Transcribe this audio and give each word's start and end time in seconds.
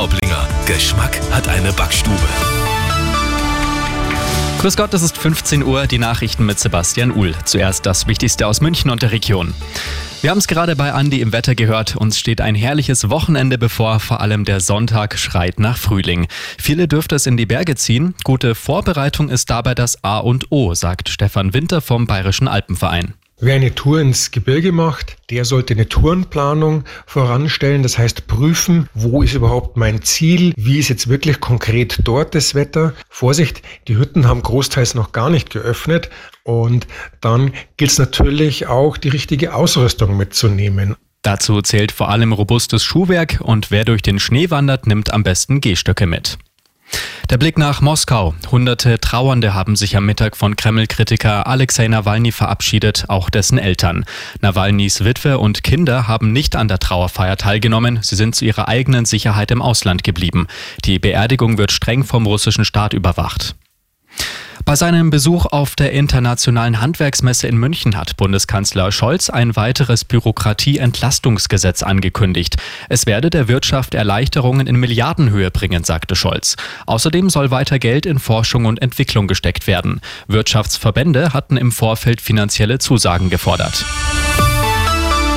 Traublinger. 0.00 0.48
Geschmack 0.64 1.20
hat 1.30 1.46
eine 1.46 1.74
Backstube. 1.74 2.16
Grüß 4.58 4.74
Gott, 4.74 4.94
es 4.94 5.02
ist 5.02 5.18
15 5.18 5.62
Uhr, 5.62 5.86
die 5.86 5.98
Nachrichten 5.98 6.46
mit 6.46 6.58
Sebastian 6.58 7.14
Uhl. 7.14 7.34
Zuerst 7.44 7.84
das 7.84 8.06
Wichtigste 8.06 8.46
aus 8.46 8.62
München 8.62 8.90
und 8.90 9.02
der 9.02 9.12
Region. 9.12 9.52
Wir 10.22 10.30
haben 10.30 10.38
es 10.38 10.48
gerade 10.48 10.74
bei 10.74 10.94
Andi 10.94 11.20
im 11.20 11.34
Wetter 11.34 11.54
gehört. 11.54 11.96
Uns 11.96 12.18
steht 12.18 12.40
ein 12.40 12.54
herrliches 12.54 13.10
Wochenende 13.10 13.58
bevor. 13.58 14.00
Vor 14.00 14.22
allem 14.22 14.46
der 14.46 14.60
Sonntag 14.60 15.18
schreit 15.18 15.60
nach 15.60 15.76
Frühling. 15.76 16.28
Viele 16.56 16.88
dürfte 16.88 17.16
es 17.16 17.26
in 17.26 17.36
die 17.36 17.44
Berge 17.44 17.74
ziehen. 17.74 18.14
Gute 18.24 18.54
Vorbereitung 18.54 19.28
ist 19.28 19.50
dabei 19.50 19.74
das 19.74 20.02
A 20.02 20.16
und 20.16 20.46
O, 20.50 20.72
sagt 20.72 21.10
Stefan 21.10 21.52
Winter 21.52 21.82
vom 21.82 22.06
Bayerischen 22.06 22.48
Alpenverein. 22.48 23.12
Wer 23.42 23.54
eine 23.54 23.74
Tour 23.74 24.02
ins 24.02 24.32
Gebirge 24.32 24.70
macht, 24.70 25.16
der 25.30 25.46
sollte 25.46 25.72
eine 25.72 25.88
Tourenplanung 25.88 26.84
voranstellen. 27.06 27.82
Das 27.82 27.96
heißt, 27.96 28.26
prüfen, 28.26 28.86
wo 28.92 29.22
ist 29.22 29.32
überhaupt 29.32 29.78
mein 29.78 30.02
Ziel? 30.02 30.52
Wie 30.58 30.78
ist 30.78 30.90
jetzt 30.90 31.08
wirklich 31.08 31.40
konkret 31.40 32.00
dort 32.04 32.34
das 32.34 32.54
Wetter? 32.54 32.92
Vorsicht, 33.08 33.62
die 33.88 33.96
Hütten 33.96 34.28
haben 34.28 34.42
großteils 34.42 34.94
noch 34.94 35.12
gar 35.12 35.30
nicht 35.30 35.48
geöffnet. 35.48 36.10
Und 36.42 36.86
dann 37.22 37.54
gilt 37.78 37.92
es 37.92 37.98
natürlich 37.98 38.66
auch, 38.66 38.98
die 38.98 39.08
richtige 39.08 39.54
Ausrüstung 39.54 40.18
mitzunehmen. 40.18 40.96
Dazu 41.22 41.62
zählt 41.62 41.92
vor 41.92 42.10
allem 42.10 42.34
robustes 42.34 42.84
Schuhwerk 42.84 43.40
und 43.42 43.70
wer 43.70 43.86
durch 43.86 44.02
den 44.02 44.18
Schnee 44.18 44.50
wandert, 44.50 44.86
nimmt 44.86 45.14
am 45.14 45.22
besten 45.22 45.62
Gehstöcke 45.62 46.06
mit. 46.06 46.36
Der 47.30 47.38
Blick 47.38 47.58
nach 47.58 47.80
Moskau. 47.80 48.34
Hunderte 48.50 48.98
Trauernde 48.98 49.54
haben 49.54 49.76
sich 49.76 49.96
am 49.96 50.04
Mittag 50.04 50.36
von 50.36 50.56
Kreml-Kritiker 50.56 51.46
Alexei 51.46 51.86
Nawalny 51.86 52.32
verabschiedet, 52.32 53.04
auch 53.06 53.30
dessen 53.30 53.56
Eltern. 53.56 54.04
Nawalnys 54.40 55.04
Witwe 55.04 55.38
und 55.38 55.62
Kinder 55.62 56.08
haben 56.08 56.32
nicht 56.32 56.56
an 56.56 56.66
der 56.66 56.80
Trauerfeier 56.80 57.36
teilgenommen. 57.36 58.00
Sie 58.02 58.16
sind 58.16 58.34
zu 58.34 58.44
ihrer 58.44 58.66
eigenen 58.66 59.04
Sicherheit 59.04 59.52
im 59.52 59.62
Ausland 59.62 60.02
geblieben. 60.02 60.48
Die 60.84 60.98
Beerdigung 60.98 61.56
wird 61.56 61.70
streng 61.70 62.02
vom 62.02 62.26
russischen 62.26 62.64
Staat 62.64 62.94
überwacht. 62.94 63.54
Bei 64.64 64.76
seinem 64.76 65.10
Besuch 65.10 65.46
auf 65.46 65.74
der 65.74 65.92
Internationalen 65.92 66.80
Handwerksmesse 66.80 67.48
in 67.48 67.56
München 67.56 67.96
hat 67.96 68.16
Bundeskanzler 68.16 68.92
Scholz 68.92 69.30
ein 69.30 69.56
weiteres 69.56 70.04
Bürokratieentlastungsgesetz 70.04 71.82
angekündigt. 71.82 72.56
Es 72.88 73.06
werde 73.06 73.30
der 73.30 73.48
Wirtschaft 73.48 73.94
Erleichterungen 73.94 74.66
in 74.66 74.76
Milliardenhöhe 74.76 75.50
bringen, 75.50 75.84
sagte 75.84 76.14
Scholz. 76.14 76.56
Außerdem 76.86 77.30
soll 77.30 77.50
weiter 77.50 77.78
Geld 77.78 78.06
in 78.06 78.18
Forschung 78.18 78.66
und 78.66 78.82
Entwicklung 78.82 79.26
gesteckt 79.26 79.66
werden. 79.66 80.00
Wirtschaftsverbände 80.28 81.32
hatten 81.32 81.56
im 81.56 81.72
Vorfeld 81.72 82.20
finanzielle 82.20 82.78
Zusagen 82.78 83.30
gefordert. 83.30 83.84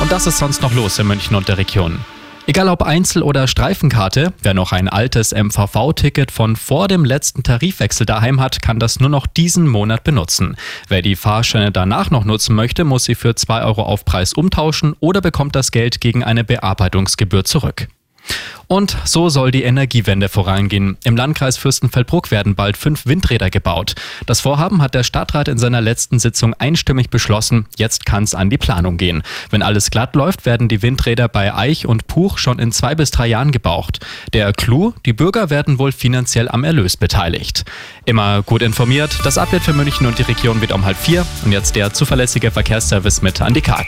Und 0.00 0.12
das 0.12 0.26
ist 0.26 0.38
sonst 0.38 0.60
noch 0.60 0.74
los 0.74 0.98
in 0.98 1.06
München 1.06 1.36
und 1.36 1.48
der 1.48 1.56
Region. 1.58 2.00
Egal 2.46 2.68
ob 2.68 2.82
Einzel- 2.82 3.22
oder 3.22 3.46
Streifenkarte, 3.46 4.34
wer 4.42 4.52
noch 4.52 4.72
ein 4.72 4.90
altes 4.90 5.32
MVV-Ticket 5.32 6.30
von 6.30 6.56
vor 6.56 6.88
dem 6.88 7.06
letzten 7.06 7.42
Tarifwechsel 7.42 8.04
daheim 8.04 8.38
hat, 8.38 8.60
kann 8.60 8.78
das 8.78 9.00
nur 9.00 9.08
noch 9.08 9.26
diesen 9.26 9.66
Monat 9.66 10.04
benutzen. 10.04 10.56
Wer 10.88 11.00
die 11.00 11.16
Fahrscheine 11.16 11.72
danach 11.72 12.10
noch 12.10 12.26
nutzen 12.26 12.54
möchte, 12.54 12.84
muss 12.84 13.04
sie 13.04 13.14
für 13.14 13.34
2 13.34 13.62
Euro 13.62 13.84
Aufpreis 13.84 14.34
umtauschen 14.34 14.94
oder 15.00 15.22
bekommt 15.22 15.56
das 15.56 15.70
Geld 15.70 16.02
gegen 16.02 16.22
eine 16.22 16.44
Bearbeitungsgebühr 16.44 17.44
zurück. 17.44 17.88
Und 18.66 18.96
so 19.04 19.28
soll 19.28 19.50
die 19.50 19.62
Energiewende 19.62 20.28
vorangehen. 20.28 20.96
Im 21.04 21.16
Landkreis 21.16 21.56
Fürstenfeldbruck 21.56 22.30
werden 22.30 22.54
bald 22.54 22.76
fünf 22.76 23.06
Windräder 23.06 23.50
gebaut. 23.50 23.94
Das 24.26 24.40
Vorhaben 24.40 24.80
hat 24.80 24.94
der 24.94 25.02
Stadtrat 25.02 25.48
in 25.48 25.58
seiner 25.58 25.80
letzten 25.80 26.18
Sitzung 26.18 26.54
einstimmig 26.54 27.10
beschlossen. 27.10 27.66
Jetzt 27.76 28.06
kann 28.06 28.24
es 28.24 28.34
an 28.34 28.50
die 28.50 28.58
Planung 28.58 28.96
gehen. 28.96 29.22
Wenn 29.50 29.62
alles 29.62 29.90
glatt 29.90 30.16
läuft, 30.16 30.46
werden 30.46 30.68
die 30.68 30.82
Windräder 30.82 31.28
bei 31.28 31.54
Eich 31.54 31.86
und 31.86 32.06
Puch 32.06 32.38
schon 32.38 32.58
in 32.58 32.72
zwei 32.72 32.94
bis 32.94 33.10
drei 33.10 33.26
Jahren 33.26 33.52
gebraucht. 33.52 34.04
Der 34.32 34.52
Clou, 34.52 34.94
die 35.04 35.12
Bürger 35.12 35.50
werden 35.50 35.78
wohl 35.78 35.92
finanziell 35.92 36.48
am 36.48 36.64
Erlös 36.64 36.96
beteiligt. 36.96 37.64
Immer 38.06 38.42
gut 38.42 38.62
informiert. 38.62 39.18
Das 39.24 39.38
Update 39.38 39.62
für 39.62 39.72
München 39.72 40.06
und 40.06 40.18
die 40.18 40.22
Region 40.22 40.60
wird 40.60 40.72
um 40.72 40.84
halb 40.84 40.96
vier. 40.96 41.26
Und 41.44 41.52
jetzt 41.52 41.76
der 41.76 41.92
zuverlässige 41.92 42.50
Verkehrsservice 42.50 43.22
mit 43.22 43.40
Andi 43.40 43.60
Karg. 43.60 43.86